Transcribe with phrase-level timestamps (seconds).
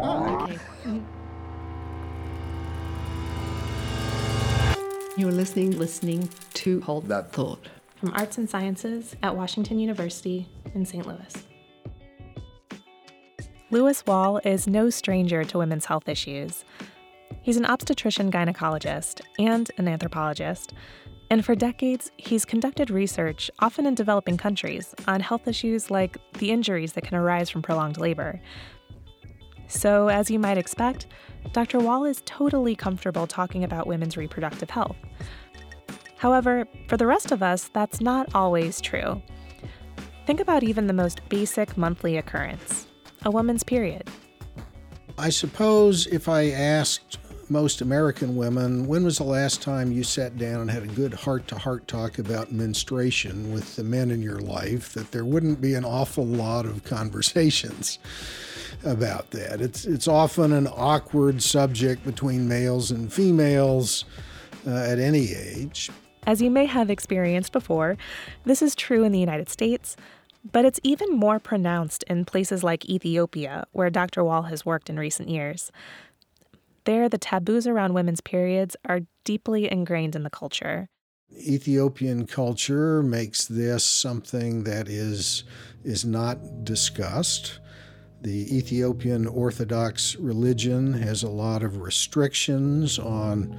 [0.00, 0.58] Oh, okay.
[5.16, 7.66] You're listening, listening to Hold That Thought
[7.96, 11.06] from Arts and Sciences at Washington University in St.
[11.06, 11.34] Louis.
[13.70, 16.64] Lewis Wall is no stranger to women's health issues.
[17.42, 20.72] He's an obstetrician gynecologist and an anthropologist,
[21.30, 26.50] and for decades, he's conducted research, often in developing countries, on health issues like the
[26.50, 28.40] injuries that can arise from prolonged labor.
[29.68, 31.06] So, as you might expect,
[31.52, 31.78] Dr.
[31.78, 34.96] Wall is totally comfortable talking about women's reproductive health.
[36.16, 39.22] However, for the rest of us, that's not always true.
[40.26, 42.86] Think about even the most basic monthly occurrence
[43.24, 44.08] a woman's period.
[45.18, 47.18] I suppose if I asked
[47.50, 51.14] most American women, when was the last time you sat down and had a good
[51.14, 55.60] heart to heart talk about menstruation with the men in your life, that there wouldn't
[55.60, 57.98] be an awful lot of conversations
[58.84, 59.60] about that.
[59.60, 64.04] It's, it's often an awkward subject between males and females
[64.66, 65.90] uh, at any age.
[66.26, 67.96] As you may have experienced before,
[68.44, 69.96] this is true in the United States,
[70.52, 74.22] but it's even more pronounced in places like Ethiopia, where Dr.
[74.22, 75.72] Wall has worked in recent years.
[76.88, 80.88] There, the taboos around women's periods are deeply ingrained in the culture.
[81.30, 85.44] Ethiopian culture makes this something that is
[85.84, 87.60] is not discussed.
[88.22, 93.54] The Ethiopian Orthodox religion has a lot of restrictions on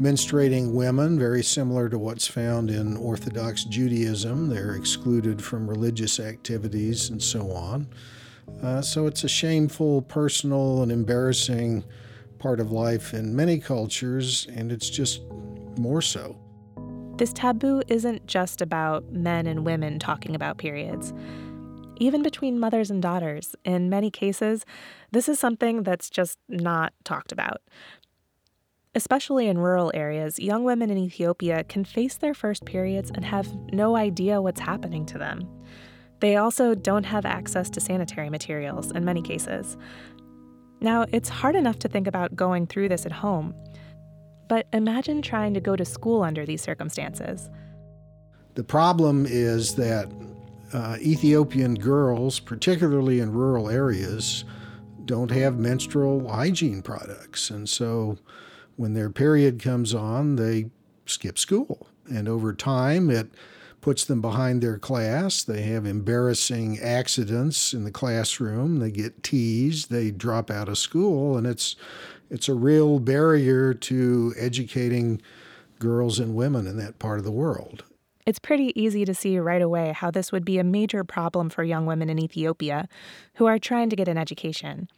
[0.00, 4.50] menstruating women, very similar to what's found in Orthodox Judaism.
[4.50, 7.88] They're excluded from religious activities and so on.
[8.62, 11.82] Uh, so it's a shameful, personal, and embarrassing
[12.38, 15.22] part of life in many cultures, and it's just
[15.78, 16.36] more so.
[17.16, 21.14] This taboo isn't just about men and women talking about periods.
[21.98, 24.66] Even between mothers and daughters, in many cases,
[25.12, 27.62] this is something that's just not talked about.
[28.94, 33.54] Especially in rural areas, young women in Ethiopia can face their first periods and have
[33.72, 35.48] no idea what's happening to them.
[36.20, 39.76] They also don't have access to sanitary materials in many cases.
[40.80, 43.54] Now, it's hard enough to think about going through this at home,
[44.48, 47.48] but imagine trying to go to school under these circumstances.
[48.54, 50.10] The problem is that
[50.72, 54.44] uh, Ethiopian girls, particularly in rural areas,
[55.04, 57.50] don't have menstrual hygiene products.
[57.50, 58.18] And so
[58.76, 60.66] when their period comes on, they
[61.06, 61.86] skip school.
[62.08, 63.28] And over time, it
[63.86, 65.44] puts them behind their class.
[65.44, 68.80] They have embarrassing accidents in the classroom.
[68.80, 69.92] They get teased.
[69.92, 71.36] They drop out of school.
[71.36, 71.76] And it's,
[72.28, 75.22] it's a real barrier to educating
[75.78, 77.84] girls and women in that part of the world.
[78.26, 81.62] It's pretty easy to see right away how this would be a major problem for
[81.62, 82.88] young women in Ethiopia
[83.34, 84.88] who are trying to get an education.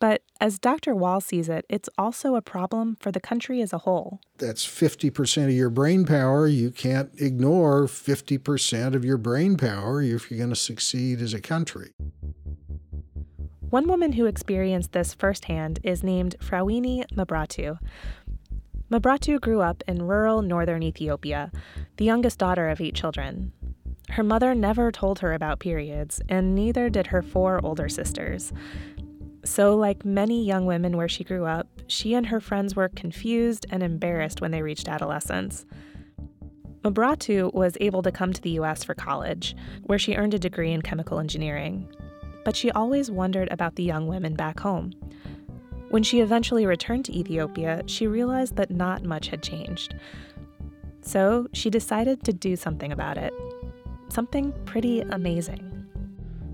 [0.00, 0.94] But as Dr.
[0.94, 4.20] Wall sees it, it's also a problem for the country as a whole.
[4.38, 6.46] That's 50% of your brain power.
[6.46, 11.40] You can't ignore 50% of your brain power if you're going to succeed as a
[11.40, 11.92] country.
[13.70, 17.78] One woman who experienced this firsthand is named Freweini Mebratu.
[18.90, 21.52] Mebratu grew up in rural northern Ethiopia,
[21.98, 23.52] the youngest daughter of eight children.
[24.10, 28.52] Her mother never told her about periods, and neither did her four older sisters.
[29.48, 33.64] So, like many young women where she grew up, she and her friends were confused
[33.70, 35.64] and embarrassed when they reached adolescence.
[36.82, 40.70] Mebratu was able to come to the US for college, where she earned a degree
[40.70, 41.88] in chemical engineering.
[42.44, 44.92] But she always wondered about the young women back home.
[45.88, 49.94] When she eventually returned to Ethiopia, she realized that not much had changed.
[51.00, 53.32] So she decided to do something about it.
[54.10, 55.77] Something pretty amazing.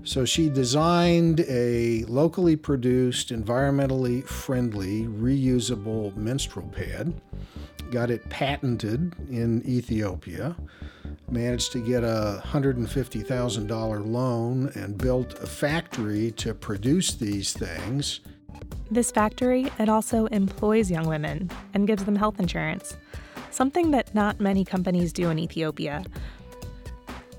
[0.05, 7.13] So she designed a locally produced, environmentally friendly, reusable menstrual pad,
[7.89, 10.55] got it patented in Ethiopia,
[11.29, 18.19] managed to get a $150,000 loan, and built a factory to produce these things.
[18.91, 22.95] This factory, it also employs young women and gives them health insurance,
[23.49, 26.05] something that not many companies do in Ethiopia.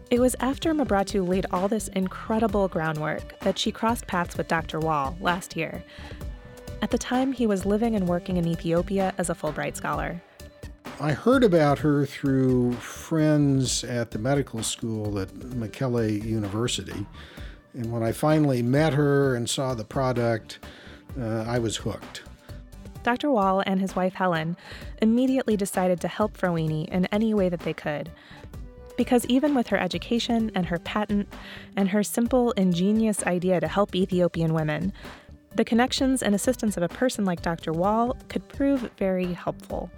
[0.09, 4.79] It was after Mebratu laid all this incredible groundwork that she crossed paths with Dr.
[4.79, 5.83] Wall last year.
[6.81, 10.23] At the time, he was living and working in Ethiopia as a Fulbright scholar.
[11.01, 17.05] I heard about her through friends at the medical school at Mekelle University.
[17.75, 20.61] And when I finally met her and saw the product,
[21.21, 22.23] uh, I was hooked.
[23.03, 23.31] Dr.
[23.31, 24.57] Wall and his wife Helen
[25.01, 28.11] immediately decided to help Freweini in any way that they could.
[28.97, 31.29] Because even with her education and her patent
[31.77, 34.93] and her simple, ingenious idea to help Ethiopian women,
[35.55, 37.73] the connections and assistance of a person like Dr.
[37.73, 39.91] Wall could prove very helpful.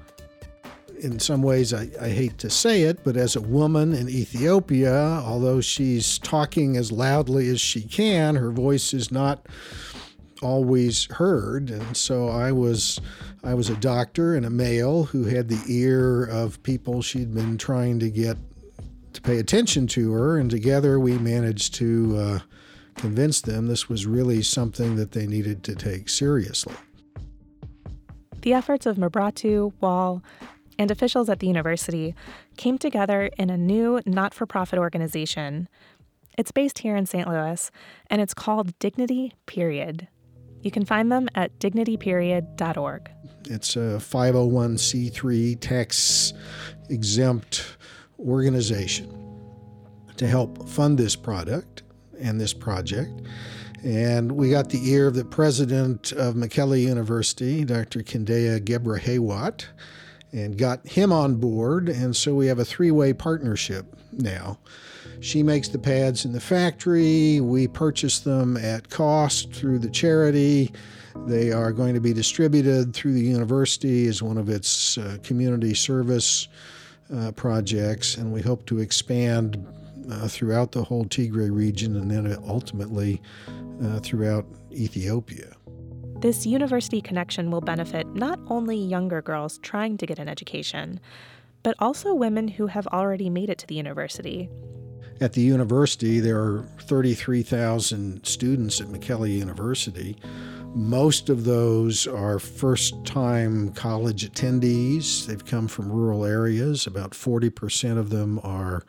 [1.01, 5.23] In some ways, I, I, hate to say it, but as a woman in Ethiopia,
[5.25, 9.47] although she's talking as loudly as she can, her voice is not
[10.43, 11.71] always heard.
[11.71, 13.01] And so I was
[13.45, 17.59] I was a doctor and a male who had the ear of people she'd been
[17.59, 18.37] trying to get
[19.19, 22.39] to pay attention to her, and together we managed to uh,
[22.95, 26.75] convince them this was really something that they needed to take seriously.
[28.43, 30.23] The efforts of Mebratu, Wall,
[30.79, 32.15] and officials at the university
[32.57, 35.69] came together in a new not for profit organization.
[36.37, 37.27] It's based here in St.
[37.27, 37.73] Louis,
[38.09, 40.07] and it's called Dignity Period.
[40.63, 43.11] You can find them at dignityperiod.org.
[43.47, 46.33] It's a 501c3 tax
[46.89, 47.78] exempt
[48.19, 49.15] organization
[50.17, 51.83] to help fund this product
[52.21, 53.23] and this project.
[53.85, 58.01] And we got the ear of the president of Mekelle University, Dr.
[58.01, 59.65] Kindeya Gebrehiwot,
[60.33, 61.89] and got him on board.
[61.89, 64.59] And so we have a three way partnership now.
[65.21, 67.41] She makes the pads in the factory.
[67.41, 70.73] We purchase them at cost through the charity.
[71.27, 75.75] They are going to be distributed through the university as one of its uh, community
[75.75, 76.49] service
[77.15, 79.67] uh, projects, and we hope to expand
[80.11, 83.21] uh, throughout the whole Tigray region and then ultimately
[83.83, 85.55] uh, throughout Ethiopia.
[86.21, 90.99] This university connection will benefit not only younger girls trying to get an education,
[91.63, 94.49] but also women who have already made it to the university.
[95.21, 100.17] At the university, there are 33,000 students at Mekelle University.
[100.79, 105.27] Most of those are first time college attendees.
[105.27, 106.87] They've come from rural areas.
[106.87, 108.85] About 40% of them are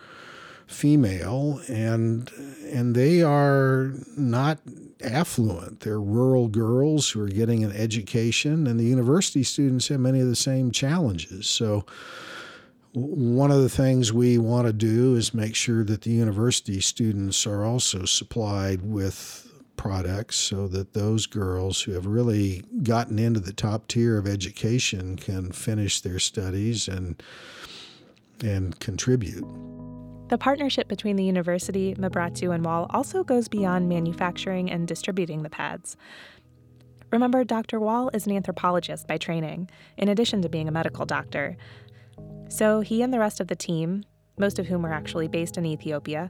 [0.68, 2.31] female, and,
[2.71, 4.59] and they are not
[5.03, 5.80] affluent.
[5.80, 10.27] They're rural girls who are getting an education, and the university students have many of
[10.27, 11.50] the same challenges.
[11.50, 11.88] So,
[12.94, 17.47] one of the things we want to do is make sure that the university students
[17.47, 19.49] are also supplied with
[19.80, 25.16] products so that those girls who have really gotten into the top tier of education
[25.16, 27.24] can finish their studies and
[28.44, 29.46] and contribute.
[30.28, 35.50] The partnership between the university, Mebratu, and Wall also goes beyond manufacturing and distributing the
[35.50, 35.96] pads.
[37.12, 37.80] Remember, Dr.
[37.80, 41.56] Wall is an anthropologist by training, in addition to being a medical doctor.
[42.50, 44.04] So he and the rest of the team,
[44.38, 46.30] most of whom are actually based in Ethiopia,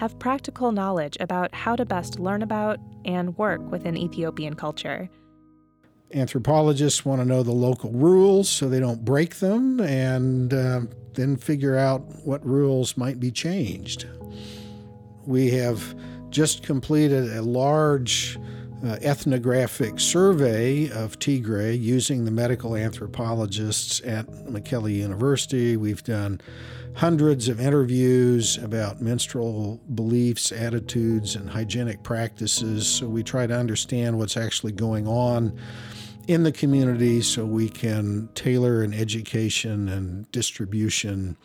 [0.00, 5.10] have practical knowledge about how to best learn about and work within Ethiopian culture.
[6.14, 10.80] Anthropologists want to know the local rules so they don't break them and uh,
[11.12, 14.06] then figure out what rules might be changed.
[15.26, 15.94] We have
[16.30, 18.38] just completed a large
[18.84, 25.76] uh, ethnographic survey of Tigray using the medical anthropologists at Mekelle University.
[25.76, 26.40] We've done
[26.94, 32.86] hundreds of interviews about menstrual beliefs, attitudes, and hygienic practices.
[32.86, 35.58] So we try to understand what's actually going on
[36.26, 41.36] in the community so we can tailor an education and distribution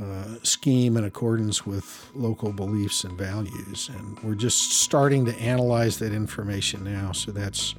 [0.00, 3.90] uh, scheme in accordance with local beliefs and values.
[3.96, 7.74] And we're just starting to analyze that information now, so that's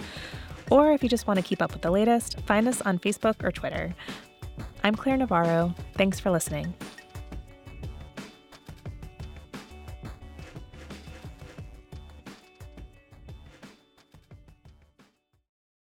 [0.70, 3.44] Or if you just want to keep up with the latest, find us on Facebook
[3.44, 3.94] or Twitter.
[4.82, 5.74] I'm Claire Navarro.
[5.94, 6.74] Thanks for listening.